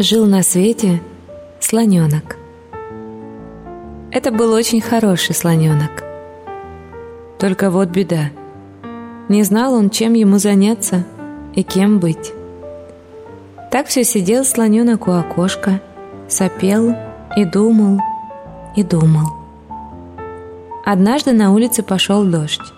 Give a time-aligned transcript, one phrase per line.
[0.00, 1.02] Жил на свете
[1.58, 2.36] слоненок.
[4.12, 6.04] Это был очень хороший слоненок.
[7.40, 8.30] Только вот беда.
[9.28, 11.04] Не знал он, чем ему заняться
[11.54, 12.32] и кем быть.
[13.70, 15.80] Так все сидел слоненок у окошка,
[16.28, 16.94] сопел
[17.36, 18.00] и думал,
[18.76, 19.37] и думал.
[20.90, 22.72] Однажды на улице пошел дождь.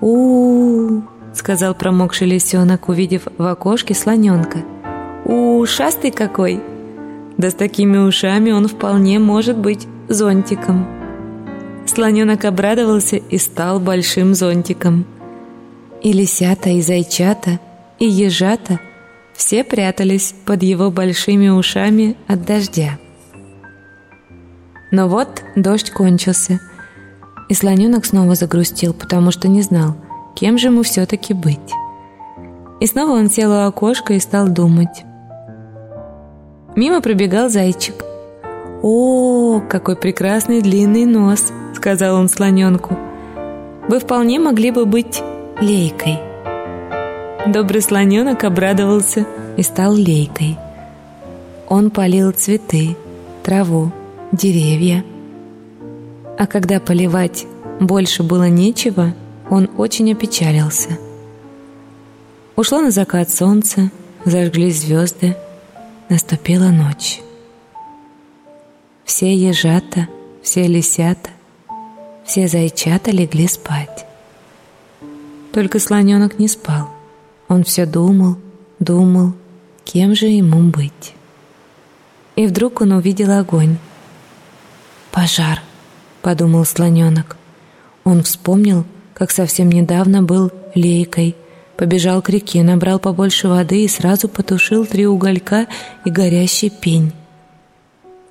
[0.00, 4.64] у, -у, сказал промокший лисенок, увидев в окошке слоненка–
[5.24, 6.60] ушастый какой!
[7.36, 10.84] Да с такими ушами он вполне может быть зонтиком.
[11.86, 15.04] Слоненок обрадовался и стал большим зонтиком.
[16.02, 17.60] И лисята, и зайчата,
[18.00, 18.80] и ежата
[19.32, 22.98] все прятались под его большими ушами от дождя.
[24.90, 26.60] Но вот дождь кончился,
[27.48, 29.96] и слоненок снова загрустил, потому что не знал,
[30.34, 31.72] кем же ему все-таки быть.
[32.80, 35.04] И снова он сел у окошка и стал думать.
[36.76, 38.04] Мимо пробегал зайчик.
[38.82, 42.96] «О, какой прекрасный длинный нос!»— сказал он слоненку.
[43.88, 45.22] «Вы вполне могли бы быть
[45.60, 46.18] лейкой».
[47.46, 50.56] Добрый слоненок обрадовался и стал лейкой.
[51.68, 52.96] Он полил цветы,
[53.42, 53.90] траву,
[54.32, 55.04] деревья.
[56.38, 57.46] А когда поливать
[57.80, 59.14] больше было нечего,
[59.50, 60.98] он очень опечалился.
[62.56, 63.90] Ушло на закат солнце,
[64.24, 65.36] зажглись звезды—
[66.08, 67.20] Наступила ночь.
[69.04, 70.08] Все ежата,
[70.42, 71.28] все лисята,
[72.24, 74.06] все зайчата легли спать.
[75.52, 76.88] Только слоненок не спал.
[77.46, 78.36] Он все думал,
[78.78, 79.34] думал,
[79.84, 81.14] кем же ему быть.
[82.34, 83.76] И вдруг он увидел огонь.
[85.18, 85.60] «Пожар»,—
[86.22, 87.36] подумал слоненок.
[88.04, 91.34] Он вспомнил, как совсем недавно был лейкой—
[91.78, 95.68] Побежал к реке, набрал побольше воды и сразу потушил три уголька
[96.04, 97.12] и горящий пень.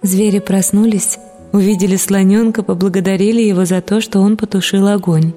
[0.01, 1.17] Звери проснулись,
[1.53, 5.31] увидели слоненка, поблагодарили его за то, что он потушил огонь,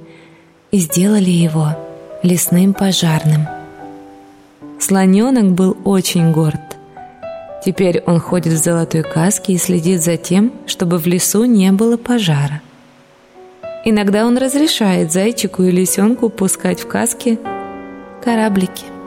[0.73, 1.77] и сделали его
[2.25, 3.47] лесным пожарным.
[4.81, 6.70] Слоненок был очень горд.
[7.65, 11.97] Теперь он ходит в золотой каске и следит за тем, чтобы в лесу не было
[11.97, 12.63] пожара.
[13.85, 17.39] Иногда он разрешает зайчику и лисенку пускать в каске
[18.23, 19.00] кораблики.